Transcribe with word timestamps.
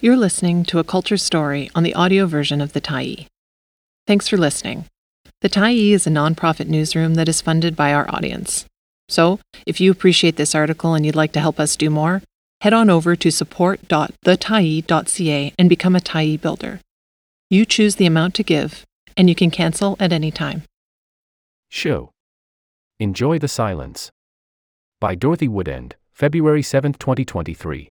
You're 0.00 0.16
listening 0.16 0.62
to 0.66 0.78
a 0.78 0.84
culture 0.84 1.16
story 1.16 1.72
on 1.74 1.82
the 1.82 1.94
audio 1.94 2.26
version 2.26 2.60
of 2.60 2.72
The 2.72 2.80
Tyee. 2.80 3.26
Thanks 4.06 4.28
for 4.28 4.36
listening. 4.36 4.84
The 5.40 5.48
Tyee 5.48 5.90
is 5.90 6.06
a 6.06 6.10
nonprofit 6.10 6.68
newsroom 6.68 7.16
that 7.16 7.28
is 7.28 7.40
funded 7.40 7.74
by 7.74 7.92
our 7.92 8.08
audience. 8.08 8.64
So, 9.08 9.40
if 9.66 9.80
you 9.80 9.90
appreciate 9.90 10.36
this 10.36 10.54
article 10.54 10.94
and 10.94 11.04
you'd 11.04 11.16
like 11.16 11.32
to 11.32 11.40
help 11.40 11.58
us 11.58 11.74
do 11.74 11.90
more, 11.90 12.22
head 12.60 12.72
on 12.72 12.90
over 12.90 13.16
to 13.16 13.32
support.thetyee.ca 13.32 15.52
and 15.58 15.68
become 15.68 15.96
a 15.96 16.00
Tyee 16.00 16.40
builder. 16.40 16.78
You 17.50 17.64
choose 17.64 17.96
the 17.96 18.06
amount 18.06 18.36
to 18.36 18.44
give, 18.44 18.84
and 19.16 19.28
you 19.28 19.34
can 19.34 19.50
cancel 19.50 19.96
at 19.98 20.12
any 20.12 20.30
time. 20.30 20.62
Show. 21.70 22.12
Enjoy 23.00 23.40
the 23.40 23.48
Silence. 23.48 24.12
By 25.00 25.16
Dorothy 25.16 25.48
Woodend, 25.48 25.94
February 26.12 26.62
7, 26.62 26.92
2023. 26.92 27.88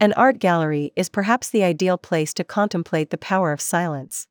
An 0.00 0.12
art 0.12 0.38
gallery 0.38 0.92
is 0.94 1.08
perhaps 1.08 1.50
the 1.50 1.64
ideal 1.64 1.98
place 1.98 2.32
to 2.34 2.44
contemplate 2.44 3.10
the 3.10 3.18
power 3.18 3.50
of 3.50 3.60
silence. 3.60 4.28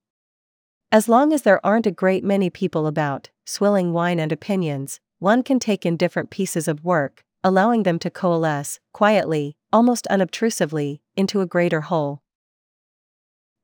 As 0.94 1.10
long 1.10 1.34
as 1.34 1.42
there 1.42 1.66
aren't 1.66 1.86
a 1.86 1.92
great 1.92 2.24
many 2.24 2.50
people 2.50 2.88
about, 2.88 3.30
swilling 3.46 3.92
wine 3.92 4.18
and 4.18 4.32
opinions, 4.32 5.02
one 5.20 5.44
can 5.44 5.60
take 5.60 5.86
in 5.86 5.98
different 5.98 6.30
pieces 6.30 6.70
of 6.70 6.86
work, 6.86 7.26
allowing 7.44 7.84
them 7.84 8.00
to 8.00 8.10
coalesce, 8.10 8.80
quietly, 8.94 9.58
almost 9.74 10.08
unobtrusively, 10.08 11.02
into 11.18 11.42
a 11.42 11.46
greater 11.46 11.82
whole. 11.82 12.22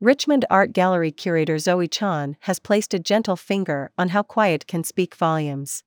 Richmond 0.02 0.44
Art 0.50 0.74
Gallery 0.74 1.12
curator 1.12 1.58
Zoe 1.58 1.88
Chan 1.88 2.36
has 2.42 2.60
placed 2.60 2.94
a 2.94 3.00
gentle 3.00 3.38
finger 3.38 3.92
on 3.98 4.10
how 4.10 4.24
quiet 4.24 4.68
can 4.68 4.84
speak 4.84 5.16
volumes. 5.16 5.86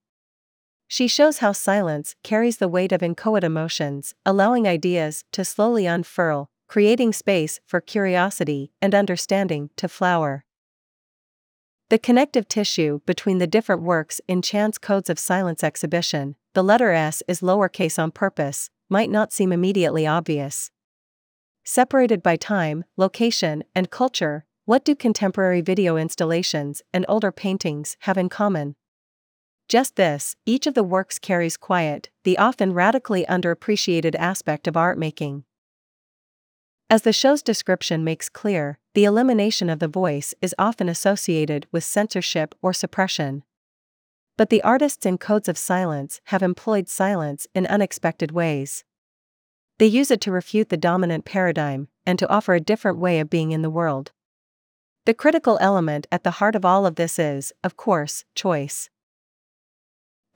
She 0.88 1.08
shows 1.08 1.38
how 1.38 1.52
silence 1.52 2.14
carries 2.22 2.58
the 2.58 2.68
weight 2.68 2.92
of 2.92 3.02
inchoate 3.02 3.44
emotions, 3.44 4.14
allowing 4.24 4.68
ideas 4.68 5.24
to 5.32 5.44
slowly 5.44 5.86
unfurl, 5.86 6.48
creating 6.68 7.12
space 7.12 7.60
for 7.66 7.80
curiosity 7.80 8.72
and 8.80 8.94
understanding 8.94 9.70
to 9.76 9.88
flower. 9.88 10.44
The 11.88 11.98
connective 11.98 12.48
tissue 12.48 13.00
between 13.06 13.38
the 13.38 13.46
different 13.46 13.82
works 13.82 14.20
in 14.26 14.42
Chan's 14.42 14.78
Codes 14.78 15.08
of 15.08 15.18
Silence 15.18 15.62
exhibition, 15.62 16.34
the 16.54 16.64
letter 16.64 16.90
S 16.90 17.22
is 17.28 17.40
lowercase 17.40 18.00
on 18.00 18.10
purpose, 18.10 18.70
might 18.88 19.10
not 19.10 19.32
seem 19.32 19.52
immediately 19.52 20.06
obvious. 20.06 20.70
Separated 21.64 22.22
by 22.22 22.36
time, 22.36 22.84
location, 22.96 23.64
and 23.74 23.90
culture, 23.90 24.44
what 24.64 24.84
do 24.84 24.96
contemporary 24.96 25.60
video 25.60 25.96
installations 25.96 26.82
and 26.92 27.04
older 27.08 27.30
paintings 27.30 27.96
have 28.00 28.16
in 28.16 28.28
common? 28.28 28.74
Just 29.68 29.96
this, 29.96 30.36
each 30.46 30.66
of 30.66 30.74
the 30.74 30.84
works 30.84 31.18
carries 31.18 31.56
quiet, 31.56 32.10
the 32.22 32.38
often 32.38 32.72
radically 32.72 33.24
underappreciated 33.26 34.14
aspect 34.14 34.68
of 34.68 34.76
art 34.76 34.96
making. 34.96 35.44
As 36.88 37.02
the 37.02 37.12
show's 37.12 37.42
description 37.42 38.04
makes 38.04 38.28
clear, 38.28 38.78
the 38.94 39.04
elimination 39.04 39.68
of 39.68 39.80
the 39.80 39.88
voice 39.88 40.34
is 40.40 40.54
often 40.56 40.88
associated 40.88 41.66
with 41.72 41.82
censorship 41.82 42.54
or 42.62 42.72
suppression. 42.72 43.42
But 44.36 44.50
the 44.50 44.62
artists 44.62 45.04
in 45.04 45.18
Codes 45.18 45.48
of 45.48 45.58
Silence 45.58 46.20
have 46.26 46.44
employed 46.44 46.88
silence 46.88 47.48
in 47.52 47.66
unexpected 47.66 48.30
ways. 48.30 48.84
They 49.78 49.86
use 49.86 50.12
it 50.12 50.20
to 50.22 50.30
refute 50.30 50.68
the 50.68 50.76
dominant 50.76 51.24
paradigm 51.24 51.88
and 52.06 52.20
to 52.20 52.28
offer 52.28 52.54
a 52.54 52.60
different 52.60 52.98
way 52.98 53.18
of 53.18 53.30
being 53.30 53.50
in 53.50 53.62
the 53.62 53.70
world. 53.70 54.12
The 55.06 55.14
critical 55.14 55.58
element 55.60 56.06
at 56.12 56.22
the 56.22 56.32
heart 56.32 56.54
of 56.54 56.64
all 56.64 56.86
of 56.86 56.94
this 56.94 57.18
is, 57.18 57.52
of 57.64 57.76
course, 57.76 58.24
choice. 58.36 58.90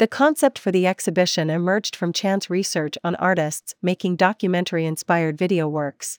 The 0.00 0.08
concept 0.08 0.58
for 0.58 0.72
the 0.72 0.86
exhibition 0.86 1.50
emerged 1.50 1.94
from 1.94 2.14
Chan's 2.14 2.48
research 2.48 2.96
on 3.04 3.16
artists 3.16 3.74
making 3.82 4.16
documentary 4.16 4.86
inspired 4.86 5.36
video 5.36 5.68
works. 5.68 6.18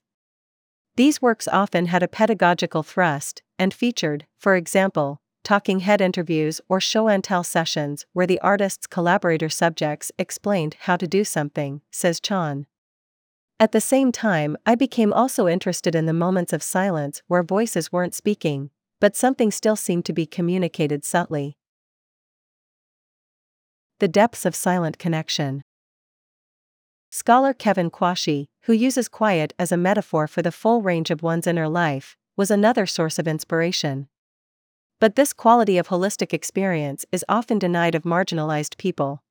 These 0.98 1.20
works 1.20 1.48
often 1.48 1.88
had 1.88 2.04
a 2.04 2.08
pedagogical 2.08 2.84
thrust 2.84 3.42
and 3.58 3.74
featured, 3.74 4.28
for 4.38 4.56
example, 4.56 5.20
talking 5.44 5.80
head 5.80 6.00
interviews 6.00 6.62
or 6.70 6.80
show 6.80 7.08
and 7.08 7.24
tell 7.24 7.44
sessions 7.44 8.06
where 8.14 8.28
the 8.28 8.40
artist's 8.42 8.86
collaborator 8.86 9.50
subjects 9.50 10.12
explained 10.20 10.76
how 10.82 10.96
to 10.96 11.08
do 11.08 11.24
something, 11.24 11.82
says 11.90 12.20
Chan. 12.20 12.68
At 13.60 13.72
the 13.72 13.82
same 13.82 14.12
time, 14.12 14.58
I 14.64 14.76
became 14.76 15.12
also 15.12 15.48
interested 15.48 15.96
in 15.96 16.06
the 16.06 16.14
moments 16.14 16.54
of 16.54 16.62
silence 16.62 17.24
where 17.26 17.42
voices 17.42 17.92
weren't 17.92 18.14
speaking, 18.14 18.70
but 19.00 19.16
something 19.16 19.50
still 19.50 19.76
seemed 19.76 20.06
to 20.06 20.14
be 20.14 20.28
communicated 20.28 21.04
subtly. 21.04 21.58
The 24.02 24.08
depths 24.08 24.48
of 24.48 24.56
silent 24.56 24.98
connection. 24.98 25.62
Scholar 27.12 27.54
Kevin 27.54 27.92
Quashie, 27.92 28.48
who 28.64 28.74
uses 28.74 29.08
quiet 29.08 29.54
as 29.60 29.72
a 29.72 29.78
metaphor 29.78 30.26
for 30.28 30.42
the 30.42 30.52
full 30.52 30.82
range 30.82 31.12
of 31.12 31.22
one's 31.22 31.46
inner 31.46 31.70
life, 31.70 32.18
was 32.36 32.50
another 32.50 32.88
source 32.88 33.20
of 33.20 33.28
inspiration. 33.28 34.08
But 35.00 35.16
this 35.16 35.34
quality 35.34 35.78
of 35.78 35.90
holistic 35.90 36.34
experience 36.34 37.06
is 37.12 37.24
often 37.30 37.60
denied 37.60 37.94
of 37.94 38.02
marginalized 38.02 38.78
people. 38.78 39.22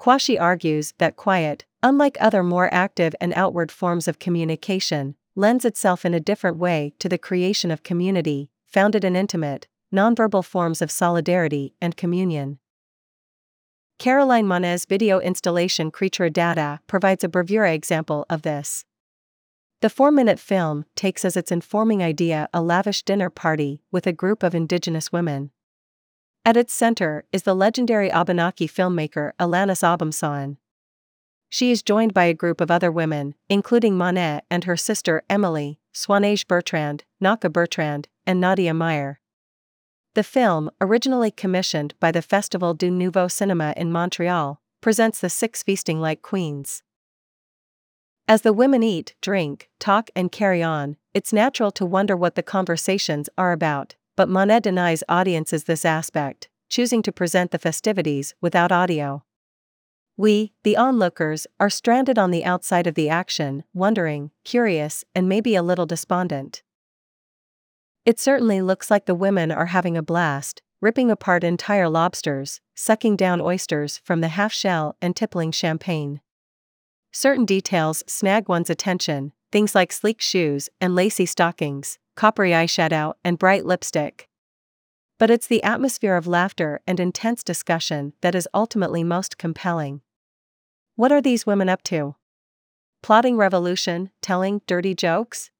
Quashie 0.00 0.40
argues 0.40 0.94
that 0.96 1.16
quiet, 1.16 1.66
unlike 1.82 2.16
other 2.18 2.42
more 2.42 2.72
active 2.72 3.14
and 3.20 3.34
outward 3.34 3.70
forms 3.70 4.08
of 4.08 4.18
communication, 4.18 5.14
lends 5.36 5.66
itself 5.66 6.06
in 6.06 6.14
a 6.14 6.20
different 6.20 6.56
way 6.56 6.94
to 7.00 7.08
the 7.10 7.18
creation 7.18 7.70
of 7.70 7.82
community, 7.82 8.48
founded 8.64 9.04
in 9.04 9.14
intimate, 9.14 9.68
nonverbal 9.92 10.42
forms 10.42 10.80
of 10.80 10.90
solidarity 10.90 11.74
and 11.82 11.98
communion. 11.98 12.58
Caroline 14.04 14.44
Monnet's 14.44 14.84
video 14.84 15.18
installation 15.18 15.90
Creatura 15.90 16.30
Dada 16.30 16.78
provides 16.86 17.24
a 17.24 17.28
bravura 17.30 17.72
example 17.72 18.26
of 18.28 18.42
this. 18.42 18.84
The 19.80 19.88
four 19.88 20.10
minute 20.10 20.38
film 20.38 20.84
takes 20.94 21.24
as 21.24 21.38
its 21.38 21.50
informing 21.50 22.02
idea 22.02 22.50
a 22.52 22.60
lavish 22.60 23.02
dinner 23.02 23.30
party 23.30 23.80
with 23.90 24.06
a 24.06 24.12
group 24.12 24.42
of 24.42 24.54
indigenous 24.54 25.10
women. 25.10 25.52
At 26.44 26.58
its 26.58 26.74
center 26.74 27.24
is 27.32 27.44
the 27.44 27.54
legendary 27.54 28.12
Abenaki 28.12 28.68
filmmaker 28.68 29.30
Alanis 29.40 29.82
Obomsawin. 29.82 30.58
She 31.48 31.70
is 31.70 31.82
joined 31.82 32.12
by 32.12 32.24
a 32.24 32.34
group 32.34 32.60
of 32.60 32.70
other 32.70 32.92
women, 32.92 33.34
including 33.48 33.94
Monnet 33.94 34.42
and 34.50 34.64
her 34.64 34.76
sister 34.76 35.22
Emily, 35.30 35.78
Swaneige 35.94 36.46
Bertrand, 36.46 37.04
Naka 37.22 37.48
Bertrand, 37.48 38.08
and 38.26 38.38
Nadia 38.38 38.74
Myre. 38.74 39.18
The 40.14 40.22
film, 40.22 40.70
originally 40.80 41.32
commissioned 41.32 41.94
by 41.98 42.12
the 42.12 42.22
Festival 42.22 42.72
du 42.72 42.88
Nouveau 42.88 43.26
Cinema 43.26 43.74
in 43.76 43.90
Montreal, 43.90 44.60
presents 44.80 45.20
the 45.20 45.28
six 45.28 45.64
feasting 45.64 46.00
like 46.00 46.22
queens. 46.22 46.84
As 48.28 48.42
the 48.42 48.52
women 48.52 48.84
eat, 48.84 49.16
drink, 49.20 49.70
talk, 49.80 50.10
and 50.14 50.30
carry 50.30 50.62
on, 50.62 50.96
it's 51.14 51.32
natural 51.32 51.72
to 51.72 51.84
wonder 51.84 52.16
what 52.16 52.36
the 52.36 52.44
conversations 52.44 53.28
are 53.36 53.50
about, 53.50 53.96
but 54.14 54.28
Monnet 54.28 54.62
denies 54.62 55.02
audiences 55.08 55.64
this 55.64 55.84
aspect, 55.84 56.48
choosing 56.68 57.02
to 57.02 57.10
present 57.10 57.50
the 57.50 57.58
festivities 57.58 58.36
without 58.40 58.70
audio. 58.70 59.24
We, 60.16 60.52
the 60.62 60.76
onlookers, 60.76 61.48
are 61.58 61.68
stranded 61.68 62.20
on 62.20 62.30
the 62.30 62.44
outside 62.44 62.86
of 62.86 62.94
the 62.94 63.08
action, 63.08 63.64
wondering, 63.74 64.30
curious, 64.44 65.04
and 65.12 65.28
maybe 65.28 65.56
a 65.56 65.62
little 65.62 65.86
despondent. 65.86 66.62
It 68.06 68.20
certainly 68.20 68.60
looks 68.60 68.90
like 68.90 69.06
the 69.06 69.14
women 69.14 69.50
are 69.50 69.66
having 69.66 69.96
a 69.96 70.02
blast, 70.02 70.60
ripping 70.82 71.10
apart 71.10 71.42
entire 71.42 71.88
lobsters, 71.88 72.60
sucking 72.74 73.16
down 73.16 73.40
oysters 73.40 73.96
from 74.04 74.20
the 74.20 74.28
half 74.28 74.52
shell, 74.52 74.96
and 75.00 75.16
tippling 75.16 75.52
champagne. 75.52 76.20
Certain 77.12 77.46
details 77.46 78.04
snag 78.06 78.46
one's 78.46 78.68
attention, 78.68 79.32
things 79.50 79.74
like 79.74 79.90
sleek 79.90 80.20
shoes 80.20 80.68
and 80.82 80.94
lacy 80.94 81.24
stockings, 81.24 81.98
coppery 82.14 82.50
eyeshadow, 82.50 83.14
and 83.24 83.38
bright 83.38 83.64
lipstick. 83.64 84.28
But 85.18 85.30
it's 85.30 85.46
the 85.46 85.62
atmosphere 85.62 86.16
of 86.16 86.26
laughter 86.26 86.80
and 86.86 87.00
intense 87.00 87.42
discussion 87.42 88.12
that 88.20 88.34
is 88.34 88.48
ultimately 88.52 89.02
most 89.02 89.38
compelling. 89.38 90.02
What 90.96 91.12
are 91.12 91.22
these 91.22 91.46
women 91.46 91.70
up 91.70 91.82
to? 91.84 92.16
Plotting 93.02 93.38
revolution, 93.38 94.10
telling 94.20 94.60
dirty 94.66 94.94
jokes? 94.94 95.50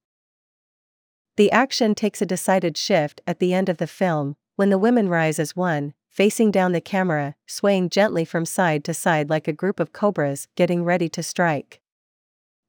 The 1.36 1.50
action 1.50 1.94
takes 1.96 2.22
a 2.22 2.26
decided 2.26 2.76
shift 2.76 3.20
at 3.26 3.40
the 3.40 3.52
end 3.52 3.68
of 3.68 3.78
the 3.78 3.88
film, 3.88 4.36
when 4.54 4.70
the 4.70 4.78
women 4.78 5.08
rise 5.08 5.40
as 5.40 5.56
one, 5.56 5.94
facing 6.08 6.52
down 6.52 6.70
the 6.70 6.80
camera, 6.80 7.34
swaying 7.46 7.90
gently 7.90 8.24
from 8.24 8.44
side 8.44 8.84
to 8.84 8.94
side 8.94 9.28
like 9.28 9.48
a 9.48 9.52
group 9.52 9.80
of 9.80 9.92
cobras 9.92 10.46
getting 10.54 10.84
ready 10.84 11.08
to 11.08 11.24
strike. 11.24 11.80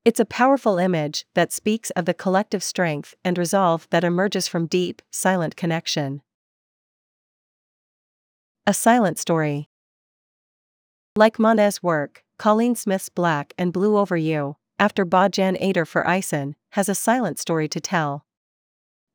It's 0.04 0.20
a 0.20 0.26
powerful 0.26 0.80
image 0.80 1.26
that 1.36 1.52
speaks 1.52 1.92
of 1.92 2.06
the 2.06 2.14
collective 2.14 2.64
strength 2.64 3.14
and 3.24 3.38
resolve 3.38 3.88
that 3.92 4.04
emerges 4.04 4.48
from 4.48 4.66
deep, 4.66 5.04
silent 5.12 5.56
connection. 5.56 6.24
A 8.66 8.74
silent 8.74 9.20
story. 9.20 9.70
Like 11.16 11.38
Monnet's 11.38 11.84
work, 11.84 12.24
Colleen 12.40 12.76
Smith's 12.76 13.10
Black 13.10 13.54
and 13.60 13.72
Blue 13.72 13.96
Over 13.96 14.18
You, 14.18 14.58
after 14.80 15.06
Bas 15.06 15.30
Jan 15.32 15.56
Ader 15.60 15.86
for 15.86 16.04
Isen, 16.04 16.56
has 16.72 16.90
a 16.90 16.96
silent 16.96 17.38
story 17.38 17.68
to 17.68 17.80
tell. 17.80 18.26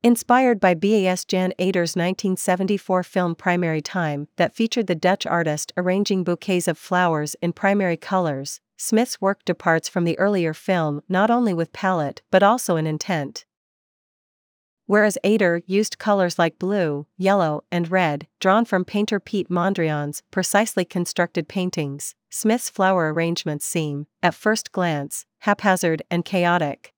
Inspired 0.03 0.61
by 0.61 0.73
Bas 0.73 1.27
Jan 1.27 1.53
Ader's 1.59 1.91
1974 1.91 3.03
film 3.03 3.35
Primary 3.35 3.83
Time, 3.83 4.29
that 4.37 4.55
featured 4.55 4.87
the 4.87 4.95
Dutch 4.95 5.27
artist 5.27 5.75
arranging 5.77 6.25
bouquets 6.25 6.67
of 6.67 6.79
flowers 6.79 7.37
in 7.43 7.53
primary 7.53 7.99
colors, 7.99 8.63
Smith's 8.79 9.21
work 9.21 9.45
departs 9.45 9.91
from 9.91 10.05
the 10.05 10.19
earlier 10.19 10.55
film 10.55 11.03
not 11.07 11.31
only 11.31 11.53
with 11.53 11.75
palette 11.75 12.23
but 12.31 12.43
also 12.43 12.77
in 12.77 12.87
intent. 12.87 13.45
Whereas 14.87 15.19
Ader 15.23 15.61
used 15.67 15.99
colors 15.99 16.39
like 16.39 16.59
blue, 16.59 17.07
yellow, 17.19 17.65
and 17.71 17.91
red, 17.91 18.27
drawn 18.41 18.65
from 18.65 18.87
painter 18.87 19.21
Piet 19.21 19.51
Mondrian's 19.51 20.23
precisely 20.31 20.87
constructed 20.87 21.47
paintings, 21.47 22.15
Smith's 22.31 22.71
flower 22.71 23.13
arrangements 23.13 23.67
seem, 23.67 24.07
at 24.23 24.33
first 24.33 24.73
glance, 24.73 25.27
haphazard 25.41 26.01
and 26.11 26.25
chaotic. 26.25 26.95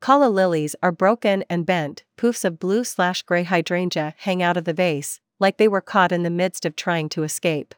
Calla 0.00 0.28
lilies 0.28 0.76
are 0.82 0.92
broken 0.92 1.44
and 1.50 1.66
bent, 1.66 2.04
poofs 2.16 2.44
of 2.44 2.58
blue 2.58 2.84
slash 2.84 3.22
gray 3.22 3.42
hydrangea 3.42 4.14
hang 4.18 4.42
out 4.42 4.56
of 4.56 4.64
the 4.64 4.72
vase, 4.72 5.20
like 5.40 5.56
they 5.56 5.68
were 5.68 5.80
caught 5.80 6.12
in 6.12 6.22
the 6.22 6.30
midst 6.30 6.64
of 6.64 6.76
trying 6.76 7.08
to 7.10 7.24
escape. 7.24 7.74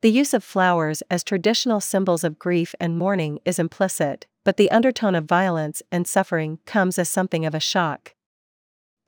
The 0.00 0.10
use 0.10 0.32
of 0.32 0.44
flowers 0.44 1.02
as 1.10 1.24
traditional 1.24 1.80
symbols 1.80 2.22
of 2.22 2.38
grief 2.38 2.74
and 2.78 2.96
mourning 2.96 3.40
is 3.44 3.58
implicit, 3.58 4.26
but 4.44 4.56
the 4.56 4.70
undertone 4.70 5.16
of 5.16 5.24
violence 5.24 5.82
and 5.90 6.06
suffering 6.06 6.60
comes 6.64 6.98
as 6.98 7.08
something 7.08 7.44
of 7.44 7.54
a 7.54 7.60
shock. 7.60 8.14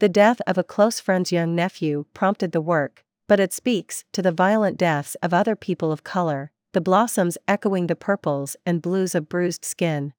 The 0.01 0.09
death 0.09 0.41
of 0.47 0.59
a 0.59 0.65
close 0.65 0.99
friend's 0.99 1.31
young 1.31 1.55
nephew 1.55 2.07
prompted 2.13 2.51
the 2.51 2.61
work, 2.61 3.05
but 3.29 3.39
it 3.39 3.53
speaks 3.53 4.05
to 4.13 4.23
the 4.23 4.33
violent 4.33 4.77
deaths 4.77 5.15
of 5.23 5.33
other 5.33 5.55
people 5.55 5.93
of 5.93 6.03
color, 6.03 6.51
the 6.73 6.81
blossoms 6.81 7.39
echoing 7.47 7.87
the 7.87 7.95
purples 7.95 8.57
and 8.67 8.83
blues 8.83 9.15
of 9.15 9.29
bruised 9.29 9.65
skin. 9.65 10.13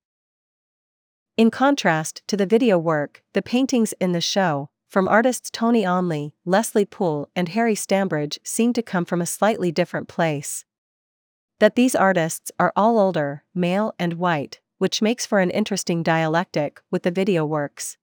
In 1.41 1.49
contrast 1.49 2.21
to 2.27 2.38
the 2.38 2.45
video 2.45 2.77
work, 2.77 3.23
the 3.33 3.41
paintings 3.41 3.93
in 3.93 4.11
the 4.11 4.21
show, 4.21 4.69
from 4.88 5.07
artists 5.07 5.49
Toni 5.49 5.81
Onley, 5.81 6.33
Leslie 6.45 6.85
Poole, 6.85 7.29
and 7.35 7.49
Harry 7.49 7.73
Stambridge, 7.73 8.38
seem 8.43 8.73
to 8.73 8.83
come 8.83 9.05
from 9.05 9.23
a 9.23 9.25
slightly 9.25 9.71
different 9.71 10.07
place. 10.07 10.65
That 11.57 11.73
these 11.75 11.95
artists 11.95 12.51
are 12.59 12.71
all 12.75 12.99
older, 12.99 13.43
male, 13.55 13.95
and 13.97 14.19
white, 14.19 14.59
which 14.77 15.01
makes 15.01 15.25
for 15.25 15.39
an 15.39 15.49
interesting 15.49 16.03
dialectic 16.03 16.79
with 16.91 17.01
the 17.01 17.09
video 17.09 17.44
works. 17.44 17.97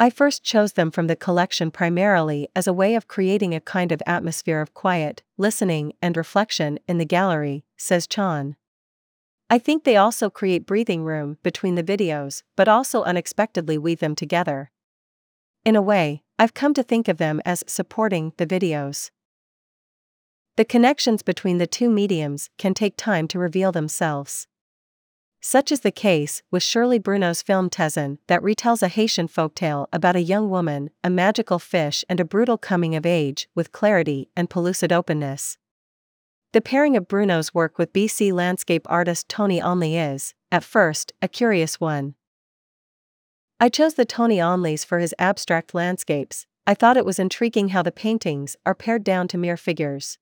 I 0.00 0.08
first 0.08 0.42
chose 0.42 0.72
them 0.72 0.90
from 0.90 1.06
the 1.06 1.16
collection 1.16 1.70
primarily 1.70 2.48
as 2.56 2.66
a 2.66 2.72
way 2.72 2.94
of 2.94 3.08
creating 3.08 3.54
a 3.54 3.60
kind 3.60 3.92
of 3.92 4.02
atmosphere 4.06 4.62
of 4.62 4.72
quiet, 4.72 5.22
listening, 5.36 5.92
and 6.00 6.16
reflection 6.16 6.78
in 6.88 6.96
the 6.96 7.04
gallery, 7.04 7.66
says 7.76 8.06
Chan. 8.06 8.56
I 9.50 9.58
think 9.58 9.84
they 9.84 9.96
also 9.96 10.28
create 10.28 10.66
breathing 10.66 11.04
room 11.04 11.38
between 11.42 11.74
the 11.74 11.82
videos, 11.82 12.42
but 12.54 12.68
also 12.68 13.02
unexpectedly 13.02 13.78
weave 13.78 14.00
them 14.00 14.14
together. 14.14 14.70
In 15.64 15.74
a 15.74 15.82
way, 15.82 16.22
I've 16.38 16.54
come 16.54 16.74
to 16.74 16.82
think 16.82 17.08
of 17.08 17.16
them 17.16 17.40
as 17.44 17.64
supporting 17.66 18.32
the 18.36 18.46
videos. 18.46 19.10
The 20.56 20.64
connections 20.64 21.22
between 21.22 21.58
the 21.58 21.66
two 21.66 21.88
mediums 21.88 22.50
can 22.58 22.74
take 22.74 22.96
time 22.96 23.26
to 23.28 23.38
reveal 23.38 23.72
themselves. 23.72 24.48
Such 25.40 25.70
is 25.70 25.80
the 25.80 25.92
case 25.92 26.42
with 26.50 26.64
Shirley 26.64 26.98
Bruno's 26.98 27.42
film 27.42 27.70
Tezen, 27.70 28.18
that 28.26 28.42
retells 28.42 28.82
a 28.82 28.88
Haitian 28.88 29.28
folktale 29.28 29.86
about 29.92 30.16
a 30.16 30.20
young 30.20 30.50
woman, 30.50 30.90
a 31.04 31.08
magical 31.08 31.60
fish, 31.60 32.04
and 32.08 32.18
a 32.18 32.24
brutal 32.24 32.58
coming 32.58 32.96
of 32.96 33.06
age 33.06 33.48
with 33.54 33.72
clarity 33.72 34.28
and 34.36 34.50
pellucid 34.50 34.92
openness. 34.92 35.56
The 36.52 36.62
pairing 36.62 36.96
of 36.96 37.06
Bruno's 37.06 37.52
work 37.52 37.76
with 37.76 37.92
BC 37.92 38.32
landscape 38.32 38.86
artist 38.86 39.28
Toni 39.28 39.60
Onley 39.60 39.96
is, 40.14 40.34
at 40.50 40.64
first, 40.64 41.12
a 41.20 41.28
curious 41.28 41.78
one. 41.78 42.14
I 43.60 43.68
chose 43.68 43.94
the 43.94 44.06
Toni 44.06 44.38
Onleys 44.38 44.84
for 44.84 44.98
his 44.98 45.14
abstract 45.18 45.74
landscapes, 45.74 46.46
I 46.68 46.74
thought 46.74 46.98
it 46.98 47.06
was 47.06 47.18
intriguing 47.18 47.70
how 47.70 47.82
the 47.82 47.90
paintings 47.90 48.54
are 48.66 48.74
pared 48.74 49.02
down 49.02 49.26
to 49.28 49.38
mere 49.38 49.56
figures. 49.56 50.18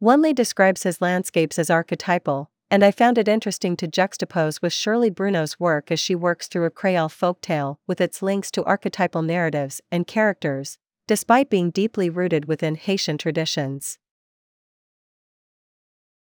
Onley 0.00 0.32
describes 0.32 0.84
his 0.84 1.00
landscapes 1.00 1.58
as 1.58 1.68
archetypal, 1.68 2.50
and 2.70 2.84
I 2.84 2.90
found 2.90 3.18
it 3.18 3.26
interesting 3.26 3.76
to 3.78 3.88
juxtapose 3.88 4.62
with 4.62 4.72
Shirley 4.72 5.10
Bruno's 5.10 5.58
work 5.58 5.90
as 5.90 5.98
she 5.98 6.14
works 6.14 6.48
through 6.48 6.66
a 6.66 6.70
Creole 6.70 7.08
folktale 7.08 7.78
with 7.86 8.00
its 8.00 8.22
links 8.22 8.50
to 8.52 8.64
archetypal 8.64 9.22
narratives 9.22 9.80
and 9.90 10.06
characters, 10.06 10.78
despite 11.06 11.50
being 11.50 11.70
deeply 11.70 12.08
rooted 12.08 12.46
within 12.46 12.76
Haitian 12.76 13.18
traditions. 13.18 13.98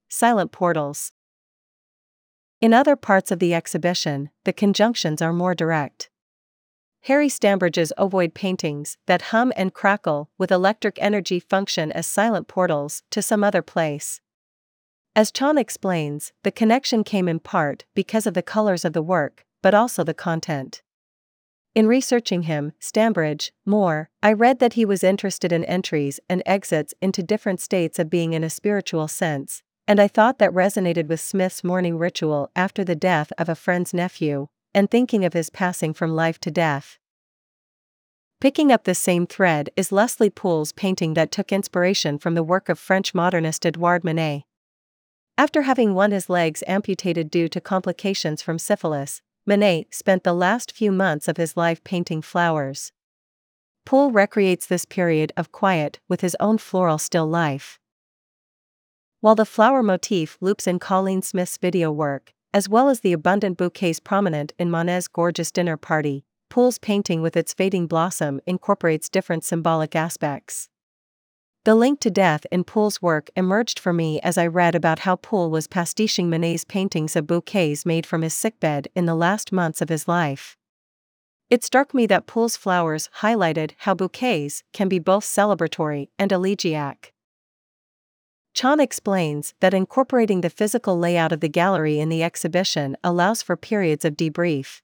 Silent 0.09 0.53
portals. 0.53 1.13
In 2.61 2.73
other 2.73 2.97
parts 2.97 3.31
of 3.31 3.39
the 3.39 3.53
exhibition, 3.53 4.31
the 4.45 4.53
conjunctions 4.53 5.21
are 5.21 5.33
more 5.33 5.55
direct. 5.55 6.09
Harry 7.03 7.29
Stambridge's 7.29 7.93
ovoid 7.99 8.35
paintings 8.35 8.97
that 9.07 9.31
hum 9.31 9.53
and 9.57 9.73
crackle 9.73 10.31
with 10.39 10.51
electric 10.51 10.99
energy 11.01 11.39
function 11.39 11.93
as 11.93 12.07
silent 12.07 12.49
portals 12.49 13.03
to 13.11 13.23
some 13.23 13.45
other 13.45 13.63
place. 13.63 14.21
As 15.15 15.31
Chan 15.31 15.57
explains, 15.57 16.33
the 16.43 16.51
connection 16.51 17.05
came 17.05 17.29
in 17.29 17.39
part 17.39 17.85
because 17.95 18.27
of 18.27 18.35
the 18.35 18.43
colors 18.43 18.85
of 18.85 18.93
the 18.93 19.03
work, 19.03 19.45
but 19.63 19.75
also 19.75 20.03
the 20.03 20.15
content. 20.15 20.83
In 21.75 21.87
researching 21.87 22.43
him, 22.43 22.73
Stambridge, 22.81 23.53
more, 23.65 24.09
I 24.23 24.33
read 24.33 24.59
that 24.61 24.73
he 24.73 24.85
was 24.85 25.05
interested 25.05 25.53
in 25.53 25.65
entries 25.67 26.19
and 26.29 26.43
exits 26.45 26.95
into 27.01 27.23
different 27.23 27.61
states 27.61 27.99
of 27.99 28.11
being 28.11 28.33
in 28.33 28.43
a 28.43 28.51
spiritual 28.51 29.09
sense, 29.09 29.63
and 29.89 30.01
I 30.01 30.09
thought 30.09 30.39
that 30.39 30.53
resonated 30.53 31.07
with 31.07 31.21
Smith's 31.21 31.63
morning 31.63 31.97
ritual 31.97 32.51
after 32.57 32.85
the 32.85 32.97
death 32.97 33.33
of 33.39 33.49
a 33.49 33.55
friend's 33.55 33.95
nephew, 33.95 34.49
and 34.75 34.91
thinking 34.91 35.25
of 35.25 35.33
his 35.33 35.51
passing 35.51 35.95
from 35.95 36.15
life 36.15 36.39
to 36.41 36.51
death. 36.51 36.99
Picking 38.41 38.71
up 38.71 38.85
this 38.85 38.99
same 38.99 39.27
thread 39.27 39.71
is 39.77 39.93
Leslie 39.93 40.29
Poole's 40.29 40.73
painting 40.73 41.15
that 41.15 41.31
took 41.31 41.53
inspiration 41.53 42.19
from 42.19 42.35
the 42.35 42.43
work 42.43 42.69
of 42.69 42.79
French 42.79 43.15
modernist 43.15 43.65
Edouard 43.65 44.05
Manet. 44.05 44.45
After 45.39 45.63
having 45.63 45.95
one 45.95 46.11
his 46.11 46.29
legs 46.29 46.63
amputated 46.67 47.31
due 47.31 47.49
to 47.49 47.61
complications 47.61 48.43
from 48.43 48.59
syphilis, 48.59 49.23
Manet 49.47 49.87
spent 49.91 50.25
the 50.25 50.35
last 50.35 50.73
few 50.73 50.91
months 50.91 51.29
of 51.29 51.37
his 51.37 51.57
life 51.57 51.83
painting 51.85 52.21
flowers. 52.21 52.93
Poole 53.87 54.11
recreates 54.11 54.67
this 54.67 54.85
period 54.85 55.33
of 55.37 55.53
quiet 55.53 56.01
with 56.09 56.21
his 56.21 56.37
own 56.41 56.59
floral 56.59 56.99
still 56.99 57.27
life. 57.27 57.79
While 59.21 59.35
the 59.35 59.47
flower 59.47 59.83
motif 59.83 60.37
loops 60.41 60.67
in 60.67 60.79
Colleen 60.79 61.23
Smith's 61.23 61.57
video 61.57 61.91
work, 61.91 62.33
as 62.53 62.69
well 62.69 62.89
as 62.89 63.01
the 63.01 63.13
abundant 63.13 63.57
bouquets 63.57 63.99
prominent 63.99 64.53
in 64.59 64.71
Monnet's 64.71 65.09
gorgeous 65.09 65.51
dinner 65.51 65.77
party, 65.77 66.25
Poole's 66.51 66.79
painting 66.79 67.23
with 67.23 67.37
its 67.37 67.55
fading 67.55 67.87
blossom 67.87 68.41
incorporates 68.47 69.09
different 69.09 69.45
symbolic 69.45 69.97
aspects. 69.97 70.69
The 71.65 71.75
link 71.75 71.99
to 72.01 72.11
death 72.11 72.47
in 72.53 72.63
Poole's 72.63 73.03
work 73.03 73.29
emerged 73.35 73.81
for 73.81 73.93
me 73.93 74.21
as 74.21 74.39
I 74.39 74.47
read 74.47 74.75
about 74.75 75.01
how 75.01 75.17
Poole 75.17 75.51
was 75.51 75.67
pastiching 75.67 76.31
Manet's 76.31 76.65
paintings 76.65 77.17
of 77.17 77.27
bouquets 77.27 77.85
made 77.85 78.07
from 78.07 78.23
his 78.23 78.35
sickbed 78.35 78.87
in 78.95 79.07
the 79.07 79.17
last 79.17 79.51
months 79.51 79.83
of 79.83 79.89
his 79.89 80.07
life. 80.07 80.57
It 81.51 81.65
struck 81.65 81.93
me 81.93 82.07
that 82.07 82.27
Poole's 82.27 82.57
flowers 82.57 83.09
highlighted 83.21 83.73
how 83.79 83.95
bouquets 83.95 84.63
can 84.73 84.89
be 84.89 84.99
both 84.99 85.25
celebratory 85.25 86.09
and 86.19 86.31
elegiac. 86.31 87.13
Chan 88.57 88.81
explains 88.81 89.53
that 89.61 89.75
incorporating 89.75 90.41
the 90.41 90.49
physical 90.49 90.99
layout 90.99 91.31
of 91.31 91.41
the 91.41 91.49
gallery 91.49 92.01
in 92.01 92.09
the 92.09 92.23
exhibition 92.23 92.97
allows 93.05 93.43
for 93.43 93.55
periods 93.55 94.03
of 94.03 94.17
debrief. 94.17 94.81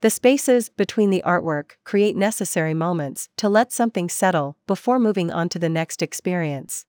The 0.00 0.10
spaces 0.10 0.68
between 0.68 1.10
the 1.10 1.22
artwork 1.24 1.76
create 1.84 2.16
necessary 2.16 2.74
moments 2.74 3.28
to 3.36 3.48
let 3.48 3.70
something 3.70 4.08
settle 4.08 4.56
before 4.66 4.98
moving 4.98 5.30
on 5.30 5.48
to 5.50 5.60
the 5.60 5.68
next 5.68 6.02
experience. 6.02 6.84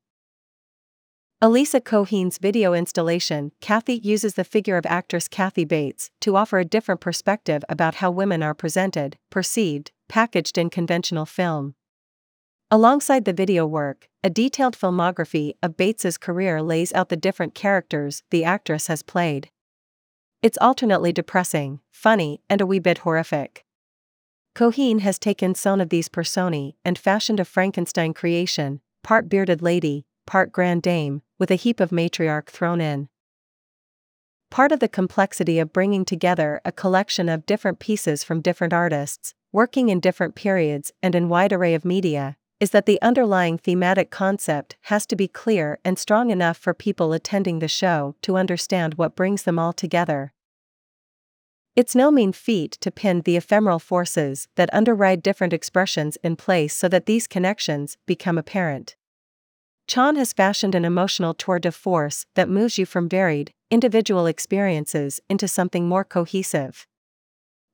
Elisa 1.40 1.80
Cohen's 1.80 2.40
video 2.40 2.74
installation, 2.74 3.52
Kathy 3.62 3.94
uses 3.94 4.34
the 4.34 4.44
figure 4.44 4.78
of 4.78 4.88
actress 4.88 5.28
Kathy 5.28 5.64
Bates 5.64 6.10
to 6.22 6.36
offer 6.36 6.58
a 6.58 6.66
different 6.66 7.02
perspective 7.02 7.64
about 7.70 7.96
how 7.96 8.10
women 8.10 8.42
are 8.42 8.56
presented, 8.56 9.20
perceived, 9.30 9.92
packaged 10.10 10.58
in 10.58 10.72
conventional 10.72 11.28
film. 11.28 11.76
Alongside 12.74 13.26
the 13.26 13.34
video 13.34 13.68
work, 13.68 14.10
a 14.24 14.32
detailed 14.32 14.76
filmography 14.76 15.54
of 15.62 15.78
Bates's 15.78 16.18
career 16.18 16.60
lays 16.60 16.92
out 16.94 17.10
the 17.10 17.16
different 17.16 17.54
characters 17.54 18.24
the 18.32 18.44
actress 18.44 18.88
has 18.88 19.04
played. 19.04 19.52
It's 20.42 20.58
alternately 20.60 21.14
depressing, 21.14 21.82
funny, 21.92 22.42
and 22.50 22.62
a 22.62 22.66
wee 22.66 22.80
bit 22.80 22.98
horrific. 22.98 23.64
Cohen 24.56 25.02
has 25.02 25.20
taken 25.20 25.54
some 25.54 25.82
of 25.82 25.90
these 25.90 26.10
personae 26.10 26.76
and 26.84 26.98
fashioned 26.98 27.40
a 27.40 27.46
Frankenstein 27.46 28.12
creation, 28.12 28.82
part 29.04 29.30
bearded 29.30 29.62
lady, 29.62 30.08
part 30.26 30.52
grand 30.52 30.82
dame, 30.82 31.22
with 31.38 31.52
a 31.52 31.62
heap 31.64 31.80
of 31.80 31.92
matriarch 31.92 32.50
thrown 32.50 32.82
in. 32.82 33.08
Part 34.50 34.72
of 34.72 34.80
the 34.80 34.90
complexity 34.90 35.60
of 35.60 35.74
bringing 35.74 36.06
together 36.06 36.60
a 36.66 36.72
collection 36.72 37.30
of 37.30 37.46
different 37.46 37.78
pieces 37.78 38.24
from 38.24 38.42
different 38.42 38.74
artists, 38.74 39.36
working 39.52 39.90
in 39.90 40.00
different 40.00 40.34
periods 40.34 40.92
and 41.04 41.14
in 41.14 41.30
wide 41.30 41.54
array 41.54 41.76
of 41.76 41.86
media, 41.86 42.36
is 42.64 42.70
that 42.70 42.86
the 42.86 43.02
underlying 43.02 43.58
thematic 43.58 44.10
concept 44.10 44.78
has 44.84 45.06
to 45.06 45.18
be 45.18 45.28
clear 45.28 45.80
and 45.84 46.00
strong 46.00 46.30
enough 46.30 46.56
for 46.56 46.74
people 46.74 47.12
attending 47.12 47.60
the 47.60 47.68
show 47.68 48.16
to 48.22 48.38
understand 48.38 48.94
what 48.94 49.18
brings 49.18 49.44
them 49.44 49.60
all 49.60 49.74
together. 49.74 50.32
It's 51.76 51.94
no 51.94 52.10
mean 52.10 52.32
feat 52.32 52.72
to 52.80 52.90
pin 52.90 53.20
the 53.20 53.36
ephemeral 53.36 53.80
forces 53.80 54.48
that 54.56 54.74
underwrite 54.74 55.22
different 55.22 55.52
expressions 55.52 56.18
in 56.24 56.38
place 56.38 56.74
so 56.74 56.88
that 56.88 57.06
these 57.06 57.28
connections 57.28 57.98
become 58.06 58.38
apparent. 58.38 58.96
Chan 59.86 60.16
has 60.16 60.32
fashioned 60.32 60.74
an 60.74 60.86
emotional 60.86 61.34
tour 61.34 61.60
de 61.60 61.70
force 61.70 62.26
that 62.36 62.48
moves 62.48 62.78
you 62.78 62.86
from 62.86 63.10
varied, 63.10 63.52
individual 63.72 64.26
experiences 64.26 65.20
into 65.30 65.50
something 65.50 65.90
more 65.90 66.06
cohesive. 66.06 66.88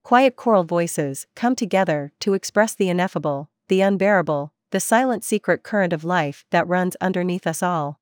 Quiet 0.03 0.35
choral 0.35 0.63
voices 0.63 1.27
come 1.35 1.55
together 1.55 2.11
to 2.21 2.33
express 2.33 2.73
the 2.73 2.89
ineffable, 2.89 3.51
the 3.67 3.81
unbearable, 3.81 4.51
the 4.71 4.79
silent 4.79 5.23
secret 5.23 5.63
current 5.63 5.93
of 5.93 6.03
life 6.03 6.45
that 6.51 6.67
runs 6.67 6.95
underneath 7.01 7.47
us 7.47 7.63
all. 7.63 7.99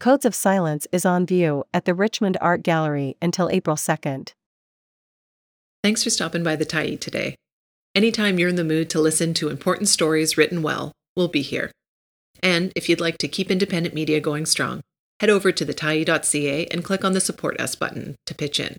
Codes 0.00 0.24
of 0.24 0.34
Silence 0.34 0.86
is 0.92 1.04
on 1.04 1.26
view 1.26 1.64
at 1.74 1.84
the 1.84 1.94
Richmond 1.94 2.36
Art 2.40 2.62
Gallery 2.62 3.16
until 3.20 3.50
April 3.50 3.76
2nd. 3.76 4.32
Thanks 5.82 6.04
for 6.04 6.10
stopping 6.10 6.44
by 6.44 6.56
the 6.56 6.66
Tyee 6.66 7.00
today. 7.00 7.34
Anytime 7.94 8.38
you're 8.38 8.48
in 8.48 8.56
the 8.56 8.64
mood 8.64 8.90
to 8.90 9.00
listen 9.00 9.34
to 9.34 9.48
important 9.48 9.88
stories 9.88 10.36
written 10.36 10.62
well, 10.62 10.92
we'll 11.16 11.28
be 11.28 11.42
here. 11.42 11.72
And 12.42 12.72
if 12.76 12.88
you'd 12.88 13.00
like 13.00 13.18
to 13.18 13.28
keep 13.28 13.50
independent 13.50 13.94
media 13.94 14.20
going 14.20 14.46
strong, 14.46 14.82
head 15.20 15.30
over 15.30 15.50
to 15.50 15.66
thetyee.ca 15.66 16.66
and 16.66 16.84
click 16.84 17.04
on 17.04 17.12
the 17.12 17.20
Support 17.20 17.60
Us 17.60 17.74
button 17.74 18.14
to 18.26 18.34
pitch 18.34 18.60
in. 18.60 18.76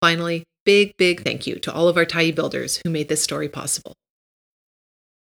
Finally, 0.00 0.44
big, 0.64 0.92
big 0.96 1.22
thank 1.24 1.46
you 1.46 1.56
to 1.56 1.72
all 1.72 1.88
of 1.88 1.96
our 1.96 2.04
Tyee 2.04 2.34
builders 2.34 2.80
who 2.84 2.90
made 2.90 3.08
this 3.08 3.22
story 3.24 3.48
possible. 3.48 3.94